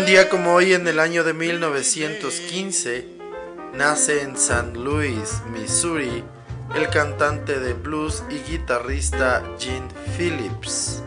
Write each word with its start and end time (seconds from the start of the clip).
un 0.00 0.06
día 0.06 0.30
como 0.30 0.54
hoy 0.54 0.72
en 0.72 0.88
el 0.88 0.98
año 0.98 1.24
de 1.24 1.34
1915 1.34 3.06
nace 3.74 4.22
en 4.22 4.34
St. 4.34 4.72
Louis, 4.72 5.42
Missouri, 5.52 6.24
el 6.74 6.88
cantante 6.88 7.60
de 7.60 7.74
blues 7.74 8.24
y 8.30 8.38
guitarrista 8.50 9.42
Gene 9.58 9.88
Phillips. 10.16 11.02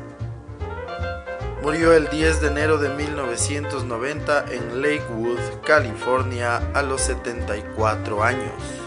Murió 1.64 1.94
el 1.94 2.08
10 2.08 2.42
de 2.42 2.48
enero 2.50 2.78
de 2.78 2.90
1990 2.90 4.46
en 4.52 4.84
Lakewood, 4.84 5.40
California, 5.66 6.58
a 6.76 6.84
los 6.84 7.02
74 7.02 8.24
años. 8.24 8.83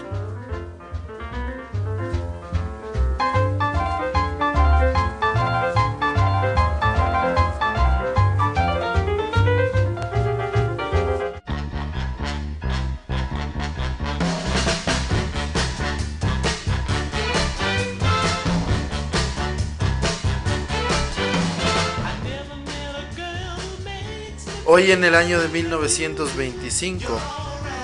Hoy 24.77 24.93
en 24.93 25.05
el 25.05 25.15
año 25.15 25.41
de 25.41 25.49
1925 25.49 27.19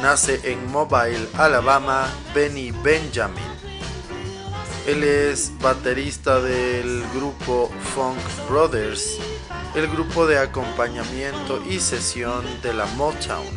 nace 0.02 0.38
en 0.44 0.70
Mobile, 0.70 1.26
Alabama, 1.38 2.06
Benny 2.34 2.70
Benjamin. 2.70 3.42
Él 4.86 5.02
es 5.02 5.52
baterista 5.58 6.38
del 6.38 7.02
grupo 7.14 7.70
Funk 7.94 8.18
Brothers, 8.46 9.16
el 9.74 9.88
grupo 9.88 10.26
de 10.26 10.36
acompañamiento 10.36 11.62
y 11.66 11.80
sesión 11.80 12.44
de 12.60 12.74
la 12.74 12.84
Motown. 12.84 13.56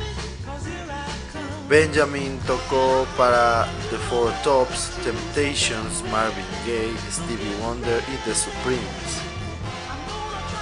Benjamin 1.67 2.39
tocó 2.47 3.05
para 3.17 3.67
The 3.89 3.97
Four 4.09 4.31
Tops, 4.45 4.91
Temptations, 5.03 6.09
Marvin 6.09 6.45
Gaye, 6.65 6.95
Stevie 7.11 7.53
Wonder 7.61 8.01
y 8.13 8.15
The 8.23 8.33
Supremes. 8.33 9.34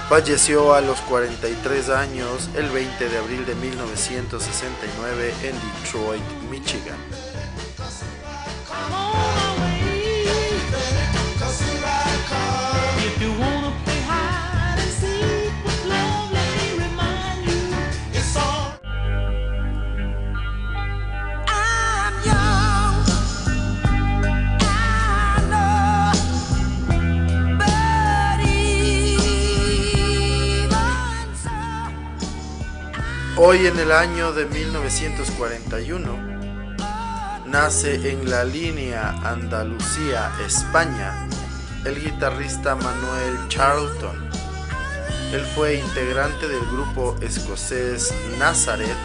Falleció 0.08 0.74
a 0.74 0.82
los 0.82 1.00
43 1.00 1.88
años 1.88 2.50
el 2.54 2.68
20 2.68 3.08
de 3.08 3.16
abril 3.16 3.46
de 3.46 3.54
1969 3.54 5.32
en 5.42 5.54
Detroit, 5.82 6.22
Michigan. 6.50 6.98
Hoy 33.46 33.66
en 33.66 33.78
el 33.78 33.92
año 33.92 34.32
de 34.32 34.46
1941 34.46 36.16
nace 37.44 38.10
en 38.10 38.30
la 38.30 38.42
línea 38.42 39.10
Andalucía, 39.22 40.32
España, 40.46 41.28
el 41.84 42.02
guitarrista 42.02 42.74
Manuel 42.74 43.36
Charlton. 43.48 44.30
Él 45.30 45.42
fue 45.54 45.74
integrante 45.74 46.48
del 46.48 46.64
grupo 46.70 47.16
escocés 47.20 48.14
Nazareth 48.38 48.96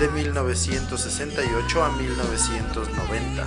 de 0.00 0.08
1968 0.08 1.84
a 1.84 1.90
1990. 1.92 3.46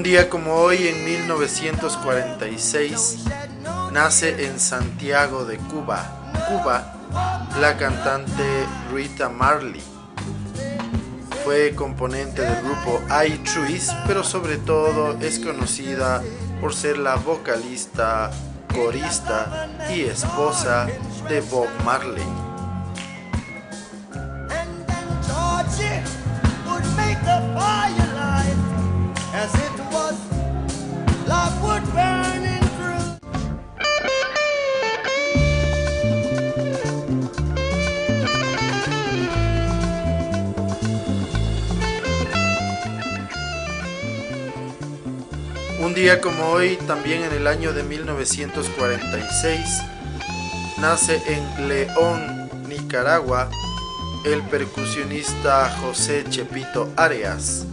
Un 0.00 0.04
día 0.04 0.30
como 0.30 0.54
hoy, 0.54 0.88
en 0.88 1.04
1946, 1.04 3.24
nace 3.92 4.46
en 4.46 4.58
Santiago 4.58 5.44
de 5.44 5.58
Cuba, 5.58 6.32
Cuba, 6.48 6.94
la 7.60 7.76
cantante 7.76 8.64
Rita 8.94 9.28
Marley. 9.28 9.82
Fue 11.44 11.74
componente 11.74 12.40
del 12.40 12.62
grupo 12.62 13.02
I 13.10 13.44
Trees, 13.44 13.94
pero 14.06 14.24
sobre 14.24 14.56
todo 14.56 15.18
es 15.20 15.38
conocida 15.38 16.22
por 16.62 16.72
ser 16.72 16.96
la 16.96 17.16
vocalista, 17.16 18.30
corista 18.74 19.68
y 19.94 20.04
esposa 20.04 20.86
de 21.28 21.42
Bob 21.42 21.68
Marley. 21.84 22.24
Día 46.00 46.20
como 46.22 46.46
hoy, 46.46 46.78
también 46.86 47.24
en 47.24 47.32
el 47.32 47.46
año 47.46 47.74
de 47.74 47.82
1946, 47.82 49.82
nace 50.78 51.20
en 51.26 51.68
León, 51.68 52.48
Nicaragua, 52.66 53.50
el 54.24 54.40
percusionista 54.44 55.68
José 55.82 56.24
Chepito 56.30 56.88
Arias. 56.96 57.66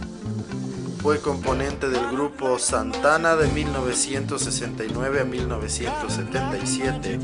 Fue 1.00 1.22
componente 1.22 1.88
del 1.88 2.06
grupo 2.10 2.58
Santana 2.58 3.34
de 3.34 3.48
1969 3.48 5.20
a 5.22 5.24
1977 5.24 7.18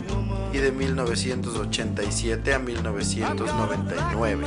y 0.55 0.57
de 0.57 0.73
1987 0.73 2.55
a 2.55 2.59
1999. 2.59 4.47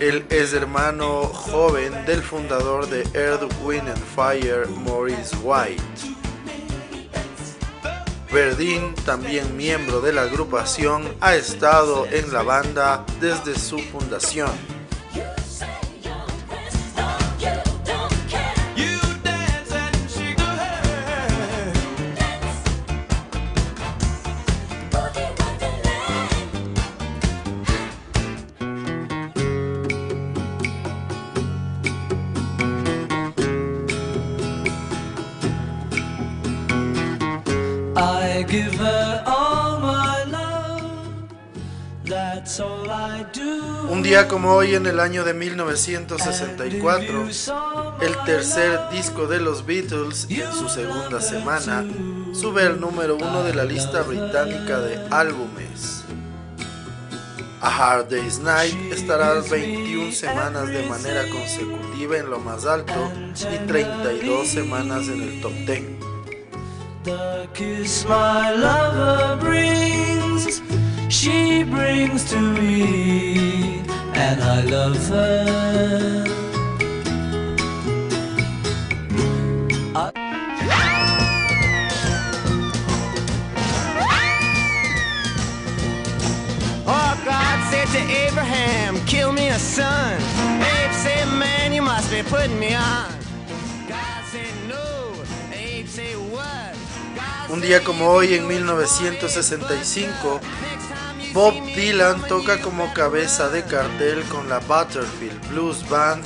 Él 0.00 0.24
es 0.30 0.54
hermano 0.54 1.24
joven 1.24 1.92
del 2.06 2.22
fundador 2.22 2.88
de 2.88 3.02
Earth, 3.12 3.52
Wind 3.62 3.86
and 3.86 4.02
Fire, 4.02 4.66
Maurice 4.66 5.36
White. 5.42 5.82
Verdín, 8.32 8.94
también 9.04 9.58
miembro 9.58 10.00
de 10.00 10.14
la 10.14 10.22
agrupación, 10.22 11.02
ha 11.20 11.34
estado 11.34 12.06
en 12.06 12.32
la 12.32 12.42
banda 12.42 13.04
desde 13.20 13.54
su 13.58 13.78
fundación. 13.78 14.50
Día 44.10 44.26
como 44.26 44.52
hoy 44.54 44.74
en 44.74 44.86
el 44.86 44.98
año 44.98 45.22
de 45.22 45.34
1964, 45.34 47.28
el 48.00 48.16
tercer 48.26 48.80
disco 48.90 49.28
de 49.28 49.38
los 49.38 49.64
Beatles 49.64 50.26
en 50.28 50.52
su 50.52 50.68
segunda 50.68 51.20
semana 51.20 51.84
sube 52.32 52.64
al 52.64 52.80
número 52.80 53.14
uno 53.14 53.44
de 53.44 53.54
la 53.54 53.64
lista 53.64 54.02
británica 54.02 54.80
de 54.80 54.98
álbumes. 55.12 56.02
A 57.60 57.68
Hard 57.68 58.08
Day's 58.08 58.40
Night 58.40 58.74
estará 58.92 59.42
21 59.48 60.10
semanas 60.10 60.66
de 60.66 60.82
manera 60.88 61.22
consecutiva 61.28 62.18
en 62.18 62.30
lo 62.30 62.40
más 62.40 62.66
alto 62.66 63.12
y 63.36 63.58
32 63.68 64.48
semanas 64.48 65.06
en 65.06 65.22
el 65.22 65.40
top 65.40 65.52
10. 65.52 65.82
The 67.04 67.48
kiss 67.54 68.04
my 68.08 68.56
lover 68.56 69.36
brings, 69.38 70.60
she 71.08 71.62
brings 71.62 72.24
to 72.24 72.40
me, 72.40 73.79
and 74.20 74.42
I 74.42 74.60
love 74.62 75.08
her. 75.08 76.24
Oh, 86.86 87.22
God 87.24 87.70
said 87.70 87.88
to 87.96 88.00
Abraham, 88.26 88.98
kill 89.06 89.32
me 89.32 89.48
a 89.48 89.58
son. 89.58 90.20
Abe 90.60 90.92
said, 90.92 91.26
man, 91.38 91.72
you 91.72 91.82
must 91.82 92.10
be 92.10 92.22
putting 92.22 92.58
me 92.58 92.74
on. 92.74 93.10
God 93.88 94.24
said, 94.32 94.52
no. 94.68 95.14
Abe 95.52 95.86
said, 95.86 96.16
what? 96.30 96.74
God 97.16 97.50
Un 97.50 97.60
día 97.62 97.82
como 97.82 98.10
hoy 98.10 98.34
en 98.34 98.46
1965, 98.46 100.40
Bob 101.32 101.54
Dylan 101.76 102.26
toca 102.26 102.60
como 102.60 102.92
cabeza 102.92 103.48
de 103.50 103.62
cartel 103.64 104.24
con 104.24 104.48
la 104.48 104.58
Butterfield 104.58 105.48
Blues 105.48 105.88
Band 105.88 106.24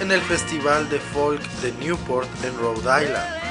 en 0.00 0.12
el 0.12 0.20
Festival 0.20 0.90
de 0.90 1.00
Folk 1.00 1.40
de 1.62 1.72
Newport 1.72 2.28
en 2.44 2.54
Rhode 2.58 3.04
Island. 3.04 3.42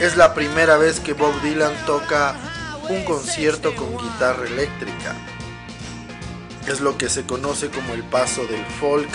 Es 0.00 0.16
la 0.16 0.32
primera 0.34 0.76
vez 0.76 1.00
que 1.00 1.14
Bob 1.14 1.34
Dylan 1.42 1.74
toca 1.84 2.36
un 2.88 3.04
concierto 3.04 3.74
con 3.74 3.96
guitarra 3.96 4.46
eléctrica. 4.46 5.16
Es 6.68 6.80
lo 6.80 6.96
que 6.96 7.08
se 7.08 7.24
conoce 7.24 7.70
como 7.70 7.94
el 7.94 8.04
paso 8.04 8.46
del 8.46 8.64
folk 8.80 9.08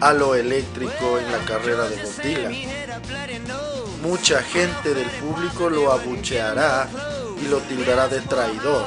a 0.00 0.12
lo 0.12 0.34
eléctrico 0.34 1.18
en 1.20 1.30
la 1.30 1.38
carrera 1.44 1.88
de 1.88 2.02
Bob 2.02 2.22
Dylan. 2.22 2.54
Mucha 4.02 4.42
gente 4.42 4.92
del 4.92 5.08
público 5.08 5.70
lo 5.70 5.92
abucheará 5.92 6.88
y 7.42 7.48
lo 7.48 7.58
tildará 7.58 8.08
de 8.08 8.20
traidor. 8.20 8.86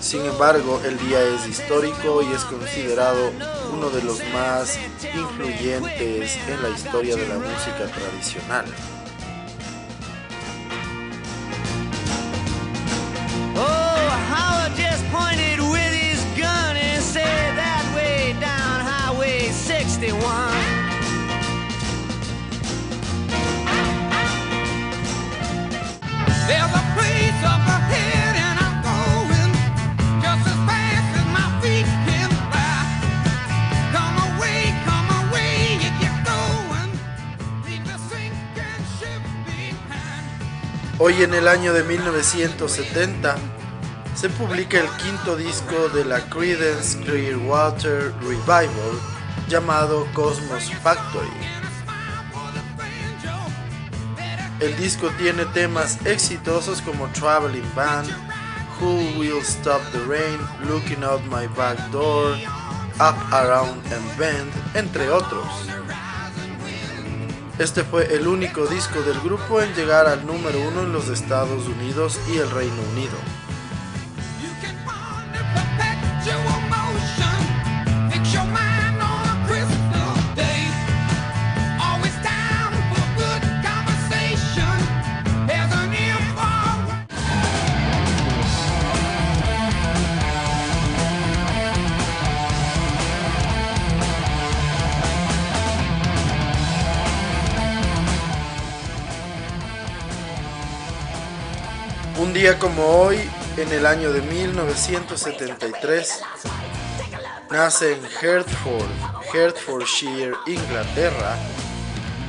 Sin 0.00 0.24
embargo, 0.24 0.80
el 0.84 0.98
día 0.98 1.22
es 1.22 1.46
histórico 1.46 2.22
y 2.22 2.32
es 2.32 2.44
considerado 2.44 3.30
uno 3.72 3.88
de 3.90 4.02
los 4.02 4.18
más 4.32 4.78
influyentes 5.14 6.36
en 6.48 6.62
la 6.62 6.70
historia 6.70 7.14
de 7.16 7.28
la 7.28 7.38
música 7.38 7.86
tradicional. 7.86 8.64
Hoy 41.04 41.20
en 41.24 41.34
el 41.34 41.48
año 41.48 41.72
de 41.72 41.82
1970 41.82 43.34
se 44.14 44.28
publica 44.28 44.78
el 44.78 44.88
quinto 44.98 45.34
disco 45.36 45.88
de 45.88 46.04
la 46.04 46.20
Creedence 46.30 46.96
Clearwater 47.00 48.14
Revival 48.20 49.00
llamado 49.48 50.06
Cosmos 50.14 50.72
Factory. 50.80 51.26
El 54.60 54.76
disco 54.76 55.10
tiene 55.18 55.44
temas 55.46 55.98
exitosos 56.06 56.80
como 56.80 57.08
Traveling 57.08 57.68
Band, 57.74 58.08
Who 58.80 59.18
Will 59.18 59.40
Stop 59.40 59.82
the 59.90 59.98
Rain, 60.06 60.38
Looking 60.68 61.02
Out 61.02 61.22
My 61.22 61.48
Back 61.56 61.80
Door, 61.90 62.36
Up, 63.00 63.16
Around 63.32 63.92
and 63.92 64.16
Bend, 64.16 64.52
entre 64.76 65.10
otros. 65.10 65.81
Este 67.58 67.84
fue 67.84 68.14
el 68.14 68.26
único 68.26 68.66
disco 68.66 69.02
del 69.02 69.20
grupo 69.20 69.60
en 69.60 69.74
llegar 69.74 70.06
al 70.06 70.26
número 70.26 70.58
uno 70.58 70.82
en 70.82 70.92
los 70.92 71.08
Estados 71.08 71.68
Unidos 71.68 72.18
y 72.32 72.38
el 72.38 72.50
Reino 72.50 72.82
Unido. 72.92 73.12
Día 102.52 102.58
como 102.58 102.84
hoy, 102.84 103.18
en 103.56 103.72
el 103.72 103.86
año 103.86 104.12
de 104.12 104.20
1973, 104.20 106.22
nace 107.50 107.92
en 107.92 108.00
Hertford, 108.20 108.90
Hertfordshire, 109.32 110.34
Inglaterra, 110.46 111.36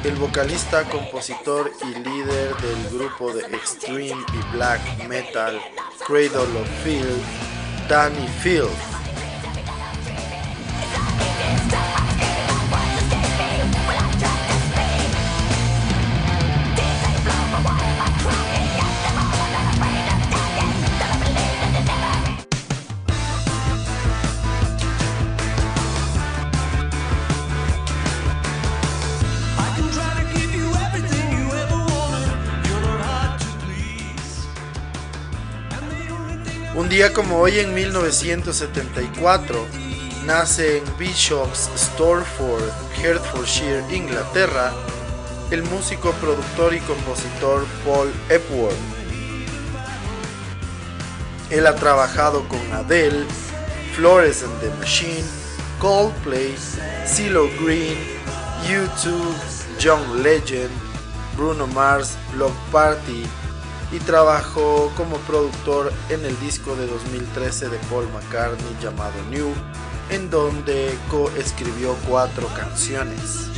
el 0.03 0.15
vocalista, 0.15 0.83
compositor 0.85 1.71
y 1.81 1.99
líder 1.99 2.55
del 2.57 2.89
grupo 2.97 3.33
de 3.33 3.41
extreme 3.55 4.23
y 4.33 4.55
black 4.55 4.81
metal 5.07 5.59
Cradle 6.05 6.59
of 6.59 6.69
Field, 6.83 7.23
Danny 7.89 8.27
Field. 8.41 9.02
Día 36.93 37.11
como 37.11 37.39
hoy 37.39 37.57
en 37.57 37.73
1974 37.73 39.65
nace 40.27 40.77
en 40.77 40.83
Bishop's 40.99 41.67
Stortford, 41.75 42.69
Hertfordshire, 43.01 43.83
Inglaterra, 43.91 44.71
el 45.49 45.63
músico, 45.63 46.11
productor 46.11 46.75
y 46.75 46.79
compositor 46.81 47.65
Paul 47.83 48.13
Epworth. 48.29 48.77
Él 51.49 51.65
ha 51.65 51.73
trabajado 51.73 52.47
con 52.47 52.61
Adele, 52.71 53.25
Flores 53.95 54.43
and 54.43 54.59
the 54.59 54.69
Machine, 54.77 55.25
Coldplay, 55.79 56.55
CeeLo 57.07 57.49
Green, 57.59 57.97
U2, 58.67 59.09
John 59.83 60.21
Legend, 60.21 60.69
Bruno 61.35 61.65
Mars, 61.65 62.15
Block 62.35 62.53
Party 62.71 63.25
y 63.93 63.99
trabajó 63.99 64.91
como 64.97 65.17
productor 65.17 65.93
en 66.09 66.25
el 66.25 66.37
disco 66.39 66.75
de 66.75 66.87
2013 66.87 67.69
de 67.69 67.77
Paul 67.91 68.09
McCartney 68.11 68.75
llamado 68.81 69.13
New, 69.29 69.53
en 70.09 70.31
donde 70.31 70.97
coescribió 71.11 71.95
cuatro 72.07 72.47
canciones. 72.55 73.52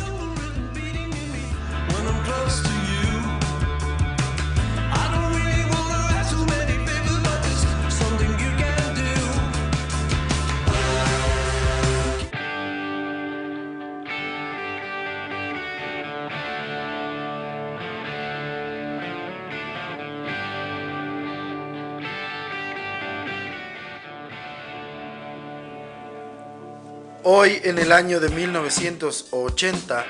Hoy, 27.27 27.59
en 27.63 27.79
el 27.79 27.91
año 27.91 28.19
de 28.19 28.29
1980, 28.29 30.05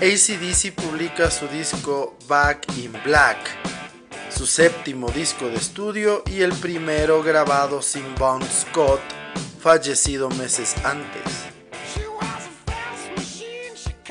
ACDC 0.00 0.72
publica 0.72 1.32
su 1.32 1.48
disco 1.48 2.16
Back 2.28 2.64
in 2.76 2.92
Black, 3.04 3.38
su 4.30 4.46
séptimo 4.46 5.10
disco 5.10 5.48
de 5.48 5.56
estudio 5.56 6.22
y 6.26 6.42
el 6.42 6.52
primero 6.52 7.24
grabado 7.24 7.82
sin 7.82 8.14
Bon 8.14 8.40
Scott, 8.44 9.00
fallecido 9.60 10.30
meses 10.30 10.76
antes. 10.84 11.24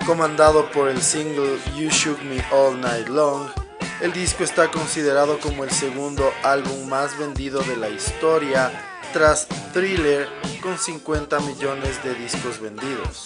Comandado 0.06 0.70
por 0.72 0.90
el 0.90 1.02
single 1.02 1.58
You 1.78 1.90
Shook 1.90 2.22
Me 2.24 2.44
All 2.52 2.82
Night 2.82 3.08
Long, 3.08 3.48
el 4.02 4.12
disco 4.12 4.44
está 4.44 4.70
considerado 4.70 5.40
como 5.40 5.64
el 5.64 5.72
segundo 5.72 6.30
álbum 6.44 6.90
más 6.90 7.18
vendido 7.18 7.62
de 7.62 7.78
la 7.78 7.88
historia 7.88 8.70
tras 9.14 9.48
Thriller 9.72 10.28
con 10.62 10.78
50 10.78 11.40
millones 11.42 12.04
de 12.04 12.14
discos 12.16 12.60
vendidos. 12.60 13.26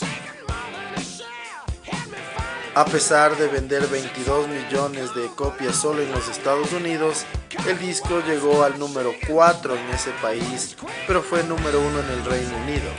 A 2.74 2.86
pesar 2.86 3.36
de 3.38 3.48
vender 3.48 3.86
22 3.88 4.48
millones 4.48 5.14
de 5.14 5.28
copias 5.36 5.76
solo 5.76 6.02
en 6.02 6.12
los 6.12 6.30
Estados 6.30 6.72
Unidos, 6.72 7.26
el 7.68 7.78
disco 7.80 8.22
llegó 8.26 8.64
al 8.64 8.80
número 8.80 9.12
4 9.28 9.76
en 9.76 9.90
ese 9.90 10.12
país, 10.22 10.76
pero 11.06 11.22
fue 11.22 11.44
número 11.44 11.82
1 11.82 12.00
en 12.00 12.10
el 12.12 12.26
Reino 12.26 12.58
Unido. 12.58 12.90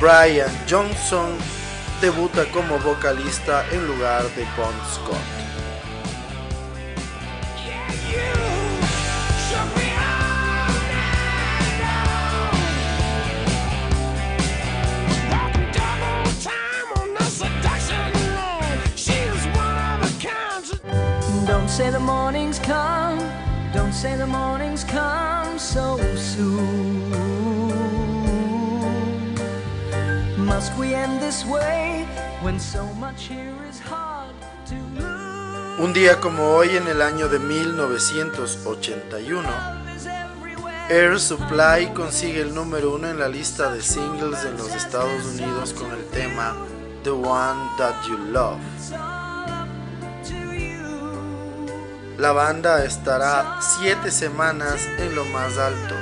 Brian 0.00 0.50
Johnson 0.68 1.36
debuta 2.00 2.44
como 2.50 2.78
vocalista 2.78 3.66
en 3.72 3.86
lugar 3.86 4.22
de 4.34 4.44
Bon 4.56 4.74
Scott. 4.94 5.47
Say 21.78 21.90
the 21.90 22.00
morning's 22.00 22.58
come, 22.58 23.20
don't 23.72 23.92
say 23.92 24.16
the 24.16 24.26
morning's 24.26 24.82
come 24.82 25.56
so 25.60 25.96
soon. 26.16 27.08
Must 30.44 30.76
we 30.76 30.92
end 30.92 31.22
this 31.22 31.46
way 31.46 32.04
when 32.42 32.58
so 32.58 32.84
much 32.94 33.28
here 33.28 33.54
is 33.70 33.78
hard 33.78 34.34
to 34.66 34.74
lose? 34.96 35.78
Un 35.78 35.92
día 35.92 36.18
como 36.20 36.56
hoy 36.56 36.76
en 36.76 36.88
el 36.88 37.00
año 37.00 37.28
de 37.28 37.38
1981, 37.38 39.44
Love 39.44 39.96
is 39.96 40.06
everywhere. 40.06 40.74
Air 40.90 41.20
Supply 41.20 41.92
consigue 41.94 42.40
el 42.40 42.56
número 42.56 42.92
uno 42.92 43.08
en 43.08 43.20
la 43.20 43.28
lista 43.28 43.72
de 43.72 43.82
singles 43.82 44.44
en 44.44 44.56
los 44.56 44.74
Estados 44.74 45.24
Unidos 45.26 45.74
con 45.74 45.92
el 45.92 46.04
tema 46.06 46.56
The 47.04 47.10
One 47.10 47.70
That 47.78 48.04
You 48.08 48.18
Love. 48.32 48.58
La 52.18 52.32
banda 52.32 52.84
estará 52.84 53.60
siete 53.60 54.10
semanas 54.10 54.88
en 54.98 55.14
lo 55.14 55.24
más 55.26 55.56
alto. 55.56 55.94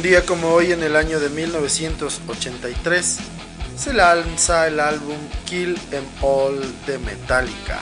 Un 0.00 0.04
día 0.04 0.24
como 0.24 0.54
hoy 0.54 0.72
en 0.72 0.82
el 0.82 0.96
año 0.96 1.20
de 1.20 1.28
1983 1.28 3.18
se 3.76 3.92
lanza 3.92 4.66
el 4.66 4.80
álbum 4.80 5.18
Kill 5.44 5.78
'Em 5.92 6.04
All 6.22 6.58
de 6.86 6.96
Metallica. 7.00 7.78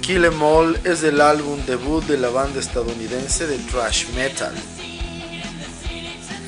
Kill 0.00 0.26
'Em 0.26 0.40
All 0.40 0.78
es 0.84 1.02
el 1.02 1.20
álbum 1.20 1.58
debut 1.66 2.04
de 2.04 2.18
la 2.18 2.28
banda 2.28 2.60
estadounidense 2.60 3.48
de 3.48 3.58
thrash 3.58 4.10
metal. 4.14 4.54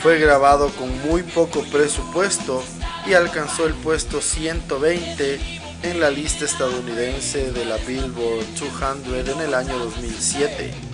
Fue 0.01 0.21
grabado 0.21 0.71
con 0.71 0.97
muy 1.03 1.25
poco 1.25 1.65
presupuesto 1.65 2.63
y 3.09 3.15
alcanzó 3.15 3.67
el 3.67 3.75
puesto 3.75 4.21
120 4.21 5.41
en 5.83 5.99
la 5.99 6.11
lista 6.11 6.45
estadounidense 6.45 7.51
de 7.51 7.65
la 7.65 7.77
Billboard 7.79 8.47
200 8.55 9.35
en 9.35 9.41
el 9.41 9.53
año 9.53 9.81
2007. 9.81 10.94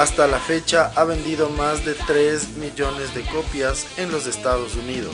Hasta 0.00 0.26
la 0.26 0.38
fecha 0.38 0.90
ha 0.96 1.04
vendido 1.04 1.50
más 1.50 1.84
de 1.84 1.92
3 1.92 2.56
millones 2.56 3.14
de 3.14 3.20
copias 3.20 3.86
en 3.98 4.10
los 4.10 4.26
Estados 4.26 4.74
Unidos. 4.74 5.12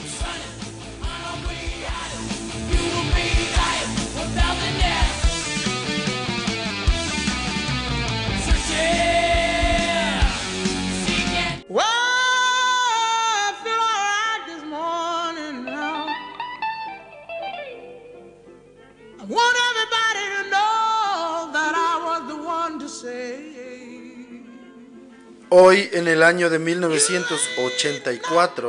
Hoy, 25.49 25.89
en 25.93 26.09
el 26.09 26.25
año 26.25 26.51
de 26.51 26.59
1984, 26.59 28.69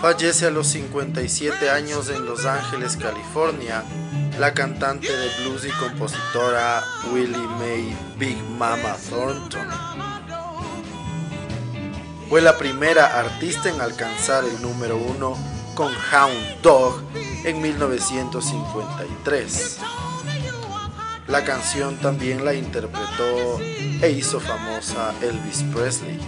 fallece 0.00 0.46
a 0.46 0.50
los 0.50 0.68
57 0.68 1.68
años 1.68 2.10
en 2.10 2.24
Los 2.24 2.46
Ángeles, 2.46 2.96
California, 2.96 3.82
la 4.38 4.54
cantante 4.54 5.08
de 5.08 5.28
blues 5.40 5.64
y 5.64 5.70
compositora 5.70 6.80
Willie 7.12 7.48
Mae 7.58 7.92
Big 8.16 8.40
Mama 8.50 8.96
Thornton. 9.10 9.66
Fue 12.28 12.40
la 12.40 12.56
primera 12.56 13.18
artista 13.18 13.68
en 13.68 13.80
alcanzar 13.80 14.44
el 14.44 14.62
número 14.62 14.96
uno 14.96 15.36
con 15.74 15.92
Hound 15.92 16.62
Dog 16.62 17.02
en 17.44 17.60
1953. 17.60 19.80
La 21.26 21.42
canción 21.42 21.96
también 21.96 22.44
la 22.44 22.54
interpretó 22.54 23.58
e 24.02 24.10
hizo 24.10 24.40
famosa 24.40 25.14
Elvis 25.22 25.64
Presley. 25.74 26.18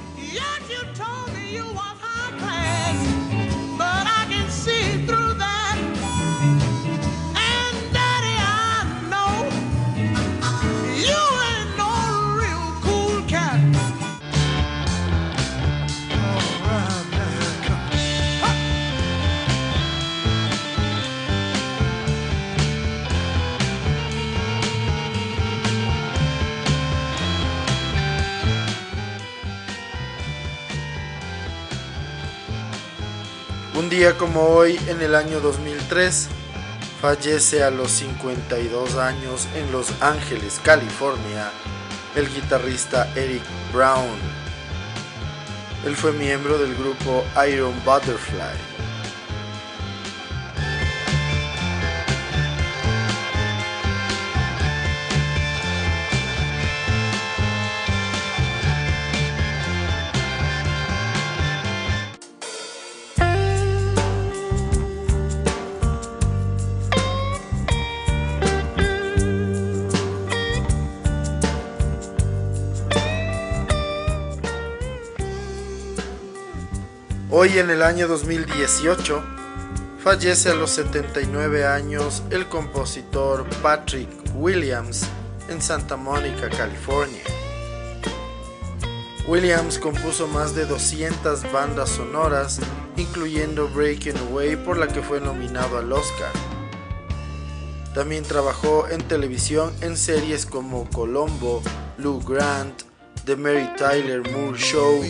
Un 33.86 33.90
día 33.90 34.18
como 34.18 34.48
hoy, 34.48 34.80
en 34.88 35.00
el 35.00 35.14
año 35.14 35.38
2003, 35.38 36.26
fallece 37.00 37.62
a 37.62 37.70
los 37.70 37.92
52 37.92 38.96
años 38.96 39.46
en 39.54 39.70
Los 39.70 39.92
Ángeles, 40.02 40.60
California, 40.64 41.52
el 42.16 42.28
guitarrista 42.28 43.08
Eric 43.14 43.44
Brown. 43.72 44.18
Él 45.84 45.94
fue 45.94 46.10
miembro 46.10 46.58
del 46.58 46.74
grupo 46.74 47.24
Iron 47.48 47.74
Butterfly. 47.84 48.75
Hoy 77.38 77.58
en 77.58 77.68
el 77.68 77.82
año 77.82 78.08
2018 78.08 79.22
Fallece 80.02 80.48
a 80.48 80.54
los 80.54 80.70
79 80.70 81.66
años 81.66 82.22
el 82.30 82.48
compositor 82.48 83.44
Patrick 83.60 84.08
Williams 84.34 85.06
en 85.50 85.60
Santa 85.60 85.98
Mónica, 85.98 86.48
California. 86.48 87.20
Williams 89.28 89.78
compuso 89.78 90.26
más 90.28 90.54
de 90.54 90.64
200 90.64 91.52
bandas 91.52 91.90
sonoras, 91.90 92.58
incluyendo 92.96 93.68
Breaking 93.68 94.16
Away 94.30 94.56
por 94.56 94.78
la 94.78 94.88
que 94.88 95.02
fue 95.02 95.20
nominado 95.20 95.76
al 95.76 95.92
Oscar. 95.92 96.32
También 97.92 98.24
trabajó 98.24 98.88
en 98.88 99.02
televisión 99.02 99.74
en 99.82 99.98
series 99.98 100.46
como 100.46 100.88
Colombo, 100.88 101.62
Lou 101.98 102.18
Grant, 102.22 102.85
The 103.26 103.34
Mary 103.34 103.68
Tyler 103.76 104.22
Moore 104.30 104.56
Show, 104.56 105.02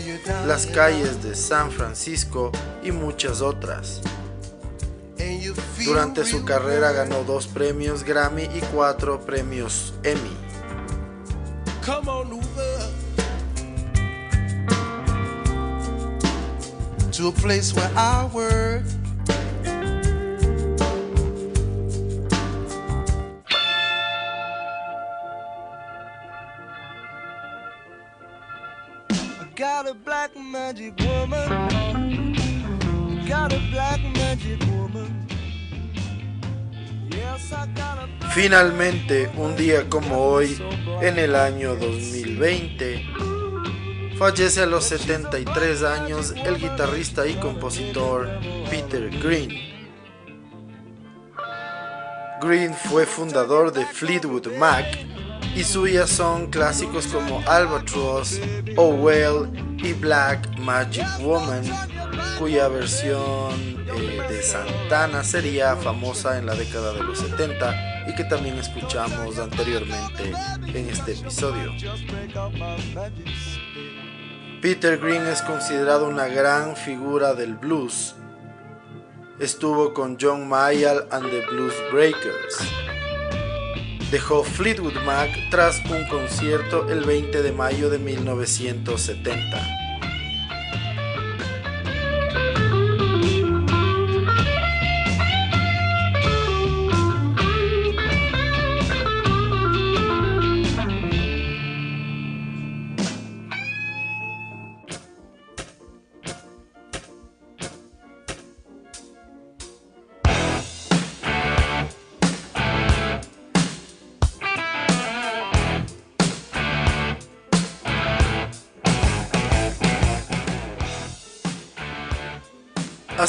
Las 0.46 0.64
calles 0.64 1.22
de 1.22 1.34
San 1.34 1.70
Francisco 1.70 2.50
y 2.82 2.90
muchas 2.90 3.42
otras. 3.42 4.00
Durante 5.84 6.24
su 6.24 6.42
carrera 6.42 6.92
ganó 6.92 7.24
dos 7.24 7.46
premios 7.46 8.04
Grammy 8.04 8.44
y 8.44 8.60
cuatro 8.72 9.20
premios 9.20 9.92
Emmy. 10.02 10.34
To 17.12 17.28
a 17.28 17.32
place 17.32 17.74
where 17.74 17.90
I 17.96 18.24
work. 18.32 19.05
Black 30.26 30.36
magic 30.36 30.94
woman. 34.68 35.26
Finalmente, 38.30 39.30
un 39.36 39.56
día 39.56 39.88
como 39.88 40.18
hoy, 40.18 40.58
en 41.00 41.18
el 41.18 41.34
año 41.34 41.76
2020, 41.76 43.06
fallece 44.18 44.62
a 44.62 44.66
los 44.66 44.84
73 44.84 45.82
años 45.82 46.34
el 46.44 46.58
guitarrista 46.58 47.26
y 47.26 47.34
compositor 47.34 48.28
Peter 48.70 49.08
Green. 49.22 49.50
Green 52.42 52.74
fue 52.74 53.06
fundador 53.06 53.72
de 53.72 53.86
Fleetwood 53.86 54.48
Mac 54.58 54.84
y 55.56 55.64
suyas 55.64 56.10
son 56.10 56.48
clásicos 56.48 57.06
como 57.06 57.40
Albatross, 57.48 58.38
Oh 58.76 58.90
Well 58.90 59.50
y 59.78 59.94
Black 59.94 60.58
Magic 60.58 61.06
Woman, 61.20 61.64
cuya 62.38 62.68
versión 62.68 63.54
eh, 63.96 64.22
de 64.28 64.42
Santana 64.42 65.24
sería 65.24 65.74
famosa 65.76 66.38
en 66.38 66.44
la 66.44 66.54
década 66.54 66.92
de 66.92 67.02
los 67.02 67.18
70 67.20 68.06
y 68.06 68.14
que 68.14 68.24
también 68.24 68.58
escuchamos 68.58 69.38
anteriormente 69.38 70.30
en 70.66 70.90
este 70.90 71.12
episodio. 71.12 71.72
Peter 74.60 74.98
Green 74.98 75.26
es 75.26 75.40
considerado 75.40 76.06
una 76.06 76.26
gran 76.26 76.76
figura 76.76 77.32
del 77.32 77.54
blues. 77.54 78.14
Estuvo 79.38 79.94
con 79.94 80.18
John 80.20 80.46
Mayall 80.48 81.06
and 81.10 81.30
the 81.30 81.46
Blues 81.46 81.74
Breakers. 81.90 82.95
Dejó 84.10 84.44
Fleetwood 84.44 84.94
Mac 85.04 85.30
tras 85.50 85.82
un 85.90 86.06
concierto 86.06 86.88
el 86.88 87.04
20 87.04 87.42
de 87.42 87.50
mayo 87.50 87.90
de 87.90 87.98
1970. 87.98 89.85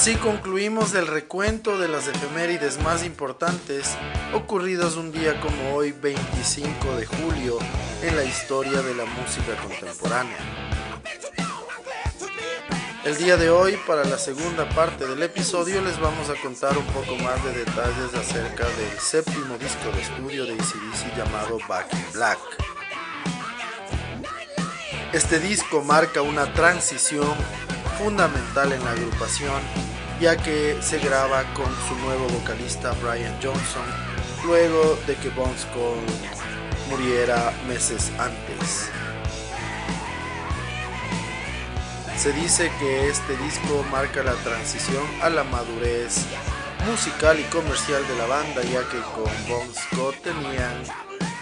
Así 0.08 0.16
concluimos 0.16 0.96
el 0.96 1.06
recuento 1.06 1.78
de 1.78 1.90
las 1.90 2.08
efemérides 2.08 2.82
más 2.82 3.04
importantes 3.04 3.98
ocurridas 4.34 4.96
un 4.96 5.12
día 5.12 5.38
como 5.42 5.76
hoy 5.76 5.92
25 5.92 6.96
de 6.96 7.06
julio 7.06 7.58
en 8.02 8.16
la 8.16 8.24
historia 8.24 8.82
de 8.82 8.96
la 8.96 9.04
música 9.04 9.58
contemporánea. 9.62 10.38
El 13.04 13.18
día 13.18 13.36
de 13.36 13.50
hoy, 13.50 13.78
para 13.86 14.06
la 14.06 14.18
segunda 14.18 14.70
parte 14.70 15.06
del 15.06 15.22
episodio, 15.24 15.82
les 15.82 16.00
vamos 16.00 16.30
a 16.30 16.42
contar 16.42 16.78
un 16.78 16.86
poco 16.86 17.18
más 17.18 17.44
de 17.44 17.66
detalles 17.66 18.14
acerca 18.16 18.64
del 18.64 18.98
séptimo 19.02 19.58
disco 19.58 19.92
de 19.92 20.02
estudio 20.04 20.46
de 20.46 20.54
ACDC 20.54 21.18
llamado 21.18 21.58
Back 21.68 21.94
in 21.94 22.14
Black. 22.14 22.40
Este 25.12 25.42
disco 25.42 25.84
marca 25.84 26.22
una 26.22 26.54
transición 26.54 27.36
fundamental 27.98 28.72
en 28.72 28.84
la 28.86 28.92
agrupación, 28.92 29.62
ya 30.20 30.36
que 30.36 30.78
se 30.82 31.00
graba 31.00 31.44
con 31.54 31.68
su 31.88 31.96
nuevo 32.04 32.28
vocalista 32.30 32.94
Brian 33.04 33.34
Johnson, 33.42 33.86
luego 34.46 34.98
de 35.06 35.16
que 35.16 35.30
Bon 35.30 35.52
Scott 35.58 35.98
muriera 36.90 37.54
meses 37.68 38.12
antes. 38.18 38.90
Se 42.18 42.34
dice 42.34 42.72
que 42.80 43.10
este 43.10 43.38
disco 43.38 43.86
marca 43.92 44.24
la 44.24 44.34
transición 44.34 45.04
a 45.22 45.30
la 45.30 45.44
madurez 45.44 46.26
musical 46.90 47.40
y 47.40 47.44
comercial 47.44 48.08
de 48.08 48.16
la 48.16 48.26
banda, 48.26 48.64
ya 48.64 48.82
que 48.90 49.00
con 49.14 49.32
Bon 49.48 49.68
Scott 49.74 50.16
tenían 50.24 50.84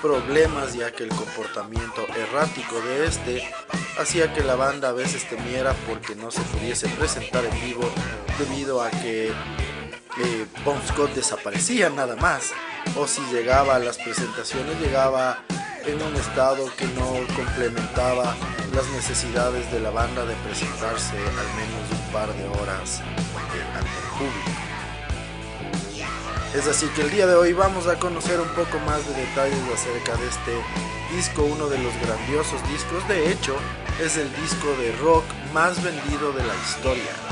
problemas 0.02 0.74
ya 0.74 0.92
que 0.92 1.04
el 1.04 1.10
comportamiento 1.10 2.06
errático 2.16 2.80
de 2.82 3.08
este 3.08 3.44
hacía 4.00 4.34
que 4.34 4.44
la 4.44 4.56
banda 4.56 4.90
a 4.90 4.92
veces 4.92 5.28
temiera 5.28 5.74
porque 5.88 6.16
no 6.16 6.32
se 6.32 6.42
pudiese 6.42 6.88
presentar 6.90 7.46
en 7.46 7.62
vivo 7.62 7.90
debido 8.38 8.82
a 8.82 8.90
que 8.90 9.28
eh, 9.28 10.46
Bon 10.64 10.80
Scott 10.88 11.14
desaparecía 11.14 11.90
nada 11.90 12.16
más 12.16 12.52
o 12.98 13.08
si 13.08 13.22
llegaba 13.32 13.76
a 13.76 13.80
las 13.80 13.98
presentaciones 13.98 14.80
llegaba 14.80 15.44
en 15.86 16.02
un 16.02 16.16
estado 16.16 16.70
que 16.78 16.86
no 16.88 17.14
complementaba 17.36 18.36
las 18.74 18.88
necesidades 18.90 19.72
de 19.72 19.80
la 19.80 19.92
banda 19.92 20.26
de 20.26 20.36
presentarse 20.36 21.16
al 21.16 21.50
menos 21.56 21.92
un 21.92 22.12
par 22.12 22.34
de 22.34 22.48
horas 22.48 23.00
eh, 23.00 23.78
ante 23.78 23.90
el 23.90 24.18
público. 24.18 24.66
Es 26.56 26.68
así 26.68 26.88
que 26.96 27.02
el 27.02 27.12
día 27.12 27.28
de 27.28 27.36
hoy 27.36 27.54
vamos 27.54 27.88
a 27.88 28.00
conocer 28.00 28.40
un 28.40 28.48
poco 28.50 28.80
más 28.86 29.06
de 29.08 29.14
detalles 29.14 29.60
acerca 29.74 30.16
de 30.16 30.28
este 30.28 31.16
disco, 31.16 31.44
uno 31.44 31.68
de 31.68 31.78
los 31.78 31.94
grandiosos 32.02 32.66
discos. 32.70 33.06
De 33.10 33.30
hecho, 33.30 33.58
es 34.00 34.18
el 34.18 34.30
disco 34.36 34.76
de 34.78 34.92
rock 34.98 35.24
más 35.54 35.82
vendido 35.82 36.34
de 36.34 36.44
la 36.44 36.54
historia. 36.56 37.25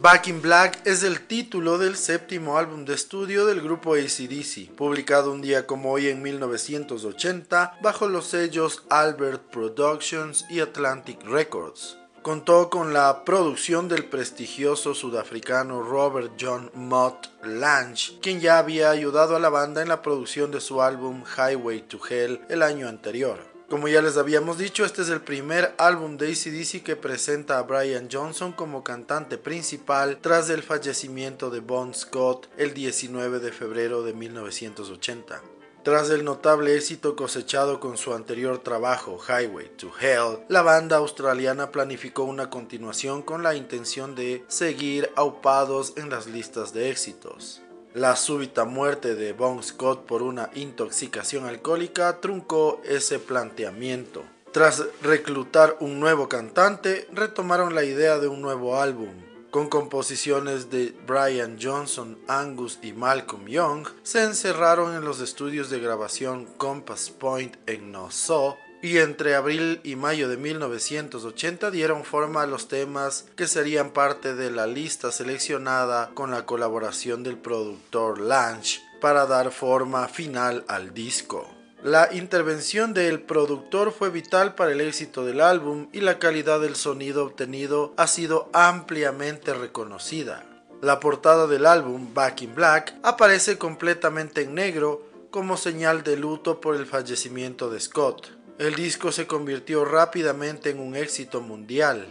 Back 0.00 0.28
in 0.28 0.40
Black 0.40 0.86
es 0.86 1.02
el 1.02 1.26
título 1.26 1.76
del 1.76 1.96
séptimo 1.96 2.56
álbum 2.56 2.84
de 2.84 2.94
estudio 2.94 3.46
del 3.46 3.60
grupo 3.60 3.94
ACDC, 3.94 4.70
publicado 4.76 5.32
un 5.32 5.42
día 5.42 5.66
como 5.66 5.90
hoy 5.90 6.06
en 6.06 6.22
1980 6.22 7.78
bajo 7.82 8.06
los 8.06 8.28
sellos 8.28 8.84
Albert 8.90 9.50
Productions 9.50 10.46
y 10.50 10.60
Atlantic 10.60 11.24
Records. 11.24 11.98
Contó 12.22 12.70
con 12.70 12.92
la 12.92 13.24
producción 13.24 13.88
del 13.88 14.04
prestigioso 14.04 14.94
sudafricano 14.94 15.82
Robert 15.82 16.34
John 16.40 16.70
Mott 16.74 17.30
Lange, 17.42 18.20
quien 18.22 18.38
ya 18.38 18.58
había 18.58 18.90
ayudado 18.90 19.34
a 19.34 19.40
la 19.40 19.48
banda 19.48 19.82
en 19.82 19.88
la 19.88 20.02
producción 20.02 20.52
de 20.52 20.60
su 20.60 20.80
álbum 20.80 21.24
Highway 21.36 21.80
to 21.80 21.98
Hell 22.08 22.40
el 22.48 22.62
año 22.62 22.86
anterior. 22.86 23.57
Como 23.68 23.86
ya 23.86 24.00
les 24.00 24.16
habíamos 24.16 24.56
dicho, 24.56 24.86
este 24.86 25.02
es 25.02 25.10
el 25.10 25.20
primer 25.20 25.74
álbum 25.76 26.16
de 26.16 26.28
ACDC 26.28 26.82
que 26.82 26.96
presenta 26.96 27.58
a 27.58 27.64
Brian 27.64 28.08
Johnson 28.10 28.52
como 28.52 28.82
cantante 28.82 29.36
principal 29.36 30.16
tras 30.22 30.48
el 30.48 30.62
fallecimiento 30.62 31.50
de 31.50 31.60
Bon 31.60 31.92
Scott 31.92 32.48
el 32.56 32.72
19 32.72 33.40
de 33.40 33.52
febrero 33.52 34.02
de 34.02 34.14
1980. 34.14 35.42
Tras 35.82 36.08
el 36.08 36.24
notable 36.24 36.76
éxito 36.76 37.14
cosechado 37.14 37.78
con 37.78 37.98
su 37.98 38.14
anterior 38.14 38.56
trabajo, 38.62 39.18
Highway 39.18 39.68
to 39.76 39.92
Hell, 40.00 40.38
la 40.48 40.62
banda 40.62 40.96
australiana 40.96 41.70
planificó 41.70 42.24
una 42.24 42.48
continuación 42.48 43.20
con 43.20 43.42
la 43.42 43.54
intención 43.54 44.14
de 44.14 44.46
seguir 44.48 45.10
aupados 45.14 45.92
en 45.98 46.08
las 46.08 46.26
listas 46.26 46.72
de 46.72 46.88
éxitos. 46.88 47.60
La 47.94 48.16
súbita 48.16 48.66
muerte 48.66 49.14
de 49.14 49.32
Bon 49.32 49.62
Scott 49.62 50.04
por 50.04 50.22
una 50.22 50.50
intoxicación 50.54 51.46
alcohólica 51.46 52.20
truncó 52.20 52.82
ese 52.84 53.18
planteamiento. 53.18 54.24
Tras 54.52 54.84
reclutar 55.00 55.76
un 55.80 55.98
nuevo 55.98 56.28
cantante, 56.28 57.08
retomaron 57.12 57.74
la 57.74 57.84
idea 57.84 58.18
de 58.18 58.28
un 58.28 58.42
nuevo 58.42 58.78
álbum. 58.78 59.08
Con 59.50 59.70
composiciones 59.70 60.70
de 60.70 60.94
Brian 61.06 61.56
Johnson, 61.60 62.18
Angus 62.28 62.78
y 62.82 62.92
Malcolm 62.92 63.46
Young, 63.46 63.88
se 64.02 64.22
encerraron 64.22 64.94
en 64.94 65.04
los 65.04 65.20
estudios 65.20 65.70
de 65.70 65.80
grabación 65.80 66.44
Compass 66.58 67.08
Point 67.08 67.56
en 67.66 67.90
Nassau 67.90 68.56
y 68.82 68.98
entre 68.98 69.34
abril 69.34 69.80
y 69.84 69.96
mayo 69.96 70.28
de 70.28 70.36
1980 70.36 71.70
dieron 71.70 72.04
forma 72.04 72.42
a 72.42 72.46
los 72.46 72.68
temas 72.68 73.26
que 73.36 73.46
serían 73.46 73.90
parte 73.90 74.34
de 74.34 74.50
la 74.50 74.66
lista 74.66 75.10
seleccionada 75.12 76.10
con 76.14 76.30
la 76.30 76.46
colaboración 76.46 77.22
del 77.22 77.38
productor 77.38 78.20
Lange 78.20 78.80
para 79.00 79.26
dar 79.26 79.50
forma 79.50 80.08
final 80.08 80.64
al 80.68 80.94
disco. 80.94 81.48
La 81.82 82.12
intervención 82.12 82.92
del 82.92 83.20
productor 83.20 83.92
fue 83.92 84.10
vital 84.10 84.56
para 84.56 84.72
el 84.72 84.80
éxito 84.80 85.24
del 85.24 85.40
álbum 85.40 85.88
y 85.92 86.00
la 86.00 86.18
calidad 86.18 86.60
del 86.60 86.74
sonido 86.74 87.24
obtenido 87.24 87.94
ha 87.96 88.08
sido 88.08 88.50
ampliamente 88.52 89.54
reconocida. 89.54 90.44
La 90.80 90.98
portada 90.98 91.46
del 91.46 91.66
álbum, 91.66 92.14
Back 92.14 92.42
in 92.42 92.54
Black, 92.54 92.94
aparece 93.04 93.58
completamente 93.58 94.42
en 94.42 94.54
negro 94.54 95.04
como 95.30 95.56
señal 95.56 96.02
de 96.02 96.16
luto 96.16 96.60
por 96.60 96.74
el 96.74 96.86
fallecimiento 96.86 97.70
de 97.70 97.78
Scott. 97.80 98.37
El 98.58 98.74
disco 98.74 99.12
se 99.12 99.28
convirtió 99.28 99.84
rápidamente 99.84 100.70
en 100.70 100.80
un 100.80 100.96
éxito 100.96 101.40
mundial. 101.40 102.08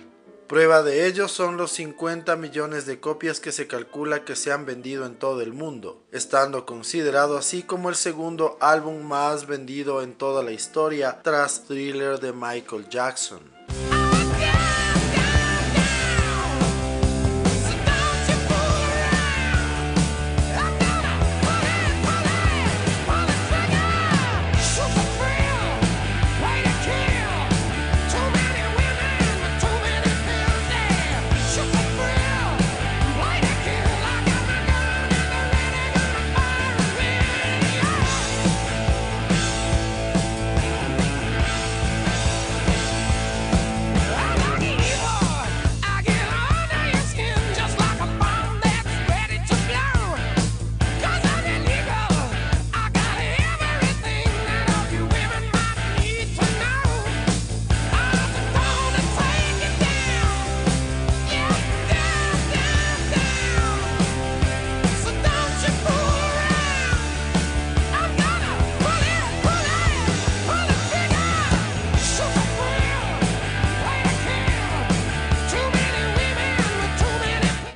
Prueba 0.47 0.81
de 0.81 1.05
ello 1.05 1.27
son 1.27 1.57
los 1.57 1.73
50 1.73 2.38
millones 2.38 2.86
de 2.86 3.01
copias 3.01 3.41
que 3.41 3.51
se 3.51 3.67
calcula 3.67 4.23
que 4.23 4.38
se 4.38 4.53
han 4.53 4.65
vendido 4.65 5.05
en 5.05 5.19
todo 5.19 5.41
el 5.41 5.51
mundo, 5.51 6.05
estando 6.13 6.65
considerado 6.65 7.38
así 7.38 7.63
como 7.63 7.89
el 7.89 7.95
segundo 7.95 8.57
álbum 8.62 9.03
más 9.03 9.45
vendido 9.45 10.01
en 10.01 10.13
toda 10.13 10.41
la 10.41 10.53
historia 10.53 11.19
tras 11.21 11.65
Thriller 11.65 12.21
de 12.21 12.31
Michael 12.31 12.88
Jackson. 12.88 13.56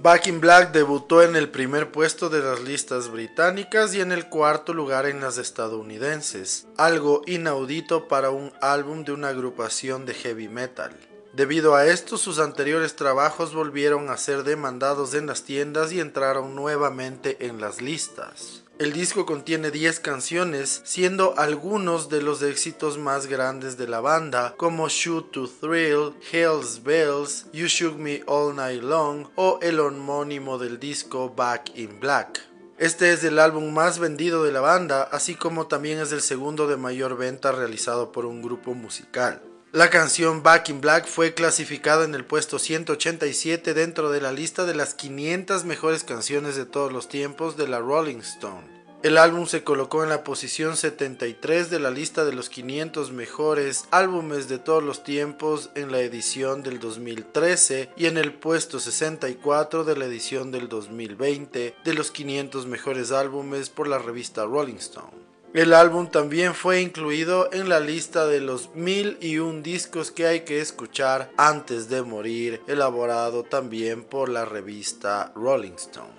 Back 0.02 0.26
in 0.26 0.42
Black 0.42 0.72
debutó 0.72 1.22
en 1.22 1.36
el 1.36 1.52
primer 1.52 1.92
puesto 1.92 2.30
de 2.30 2.42
las 2.42 2.62
listas 2.62 3.12
británicas 3.12 3.94
y 3.94 4.02
en 4.02 4.12
el 4.12 4.30
cuarto 4.30 4.74
lugar 4.74 5.06
en 5.06 5.22
las 5.22 5.38
estadounidenses, 5.38 6.66
algo 6.76 7.22
inaudito 7.28 8.08
para 8.08 8.32
un 8.32 8.52
álbum 8.62 9.04
de 9.04 9.12
una 9.12 9.28
agrupación 9.28 10.08
de 10.08 10.16
heavy 10.16 10.48
metal. 10.48 10.92
Debido 11.34 11.76
a 11.76 11.86
esto, 11.86 12.18
sus 12.18 12.40
anteriores 12.40 12.96
trabajos 12.96 13.54
volvieron 13.54 14.10
a 14.10 14.18
ser 14.18 14.44
demandados 14.44 15.14
en 15.14 15.28
las 15.28 15.44
tiendas 15.44 15.92
y 15.92 16.00
entraron 16.00 16.56
nuevamente 16.56 17.46
en 17.46 17.62
las 17.62 17.80
listas. 17.80 18.61
El 18.82 18.94
disco 18.94 19.28
contiene 19.28 19.70
10 19.70 20.00
canciones, 20.00 20.82
siendo 20.86 21.38
algunos 21.38 22.10
de 22.10 22.24
los 22.24 22.42
éxitos 22.42 22.98
más 22.98 23.28
grandes 23.28 23.78
de 23.78 23.88
la 23.88 24.00
banda, 24.00 24.56
como 24.58 24.90
Shoot 24.90 25.30
to 25.30 25.48
Thrill, 25.48 26.16
Hell's 26.32 26.82
Bells, 26.82 27.46
You 27.54 27.68
Shook 27.68 28.00
Me 28.00 28.24
All 28.26 28.56
Night 28.56 28.82
Long 28.82 29.28
o 29.36 29.60
el 29.62 29.80
homónimo 29.80 30.58
del 30.58 30.80
disco 30.80 31.30
Back 31.30 31.74
in 31.76 32.00
Black. 32.00 32.42
Este 32.80 33.14
es 33.14 33.24
el 33.24 33.38
álbum 33.38 33.72
más 33.72 34.00
vendido 34.00 34.44
de 34.44 34.52
la 34.52 34.62
banda, 34.62 35.04
así 35.04 35.36
como 35.36 35.68
también 35.68 36.00
es 36.00 36.12
el 36.12 36.22
segundo 36.22 36.66
de 36.66 36.78
mayor 36.78 37.16
venta 37.16 37.52
realizado 37.52 38.12
por 38.12 38.26
un 38.26 38.42
grupo 38.42 38.74
musical. 38.74 39.44
La 39.74 39.90
canción 39.90 40.44
Back 40.44 40.68
in 40.68 40.82
Black 40.82 41.08
fue 41.08 41.34
clasificada 41.34 42.04
en 42.04 42.14
el 42.14 42.26
puesto 42.26 42.60
187 42.60 43.74
dentro 43.74 44.12
de 44.12 44.20
la 44.20 44.34
lista 44.34 44.66
de 44.66 44.76
las 44.76 44.94
500 44.96 45.64
mejores 45.64 46.04
canciones 46.04 46.58
de 46.58 46.66
todos 46.66 46.92
los 46.92 47.08
tiempos 47.08 47.56
de 47.56 47.70
la 47.70 47.80
Rolling 47.80 48.18
Stone. 48.18 48.68
El 49.02 49.18
álbum 49.18 49.46
se 49.46 49.64
colocó 49.64 50.04
en 50.04 50.10
la 50.10 50.26
posición 50.26 50.76
73 50.76 51.70
de 51.70 51.80
la 51.80 51.90
lista 51.90 52.26
de 52.26 52.34
los 52.34 52.50
500 52.50 53.14
mejores 53.14 53.86
álbumes 53.92 54.50
de 54.50 54.60
todos 54.60 54.84
los 54.84 55.06
tiempos 55.06 55.70
en 55.76 55.90
la 55.90 56.02
edición 56.02 56.64
del 56.64 56.82
2013 56.82 57.92
y 57.96 58.08
en 58.08 58.18
el 58.18 58.34
puesto 58.34 58.78
64 58.78 59.86
de 59.86 59.96
la 59.96 60.04
edición 60.04 60.52
del 60.52 60.68
2020 60.68 61.76
de 61.82 61.94
los 61.94 62.12
500 62.12 62.66
mejores 62.66 63.14
álbumes 63.14 63.70
por 63.70 63.88
la 63.88 64.00
revista 64.00 64.44
Rolling 64.44 64.76
Stone. 64.76 65.31
El 65.54 65.74
álbum 65.74 66.08
también 66.08 66.54
fue 66.54 66.80
incluido 66.80 67.52
en 67.52 67.68
la 67.68 67.82
lista 67.82 68.26
de 68.26 68.40
los 68.40 68.74
mil 68.74 69.18
y 69.20 69.40
un 69.40 69.64
discos 69.64 70.10
que 70.10 70.26
hay 70.26 70.42
que 70.42 70.62
escuchar 70.62 71.30
antes 71.36 71.90
de 71.90 72.04
morir, 72.04 72.62
elaborado 72.68 73.44
también 73.44 74.06
por 74.06 74.30
la 74.30 74.46
revista 74.46 75.34
Rolling 75.36 75.74
Stone. 75.74 76.14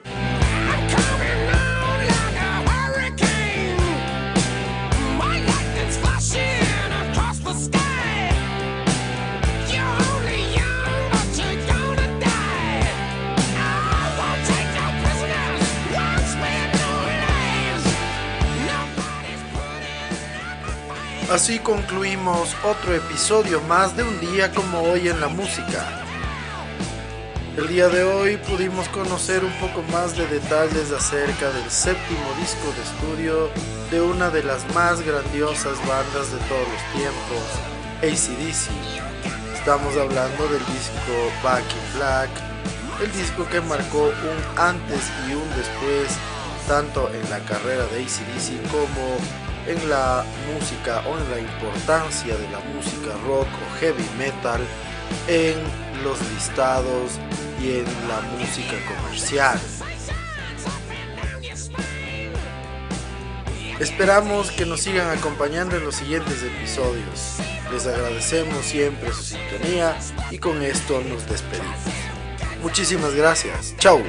Así 21.33 21.59
concluimos 21.61 22.55
otro 22.63 22.95
episodio 22.95 23.63
más 23.63 23.97
de 23.97 24.03
un 24.03 24.21
día 24.21 24.53
como 24.53 24.83
hoy 24.83 25.09
en 25.09 25.19
la 25.19 25.29
música. 25.29 26.05
El 27.57 27.69
día 27.69 27.89
de 27.89 28.05
hoy 28.05 28.37
pudimos 28.37 28.87
conocer 28.91 29.43
un 29.43 29.53
poco 29.55 29.83
más 29.91 30.15
de 30.15 30.27
detalles 30.27 30.93
acerca 30.93 31.51
del 31.53 31.71
séptimo 31.71 32.35
disco 32.39 32.71
de 32.77 32.83
estudio 32.83 33.51
de 33.91 34.03
una 34.03 34.29
de 34.29 34.43
las 34.43 34.63
más 34.75 35.01
grandiosas 35.01 35.79
bandas 35.89 36.33
de 36.33 36.39
todos 36.51 36.69
los 36.69 37.01
tiempos, 37.01 37.49
ACDC. 38.03 38.69
Estamos 39.55 39.97
hablando 39.97 40.49
del 40.49 40.67
disco 40.67 41.33
Back 41.43 41.65
in 41.65 41.99
Black, 41.99 42.31
el 43.03 43.11
disco 43.13 43.49
que 43.49 43.63
marcó 43.63 44.03
un 44.03 44.61
antes 44.61 45.11
y 45.27 45.33
un 45.33 45.49
después 45.57 46.15
tanto 46.69 47.11
en 47.11 47.31
la 47.31 47.39
carrera 47.47 47.87
de 47.87 48.03
ACDC 48.03 48.71
como 48.71 49.17
en 49.67 49.91
la 49.91 50.25
música 50.53 51.03
o 51.07 51.19
en 51.19 51.31
la 51.31 51.39
importancia 51.39 52.37
de 52.37 52.51
la 52.51 52.61
música 52.75 53.13
rock 53.27 53.47
o 53.47 53.79
heavy 53.81 54.09
metal 54.19 54.61
en 55.29 55.57
los 56.03 56.19
listados 56.33 57.19
y 57.61 57.79
en 57.79 57.85
la 58.09 58.21
música 58.39 58.75
comercial. 58.89 59.59
Esperamos 63.79 64.51
que 64.51 64.65
nos 64.65 64.81
sigan 64.81 65.11
acompañando 65.11 65.77
en 65.77 65.85
los 65.85 65.97
siguientes 65.97 66.43
episodios. 66.43 67.39
Les 67.73 67.87
agradecemos 67.87 68.65
siempre 68.65 69.13
su 69.13 69.23
sintonía 69.23 69.97
y 70.31 70.39
con 70.39 70.63
esto 70.63 71.01
nos 71.01 71.29
despedimos. 71.29 71.79
Muchísimas 72.63 73.15
gracias. 73.15 73.75
Chau. 73.79 74.03